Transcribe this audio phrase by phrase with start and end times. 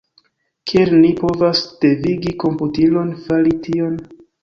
[0.71, 4.05] Kiel ni povas devigi komputilon fari tion?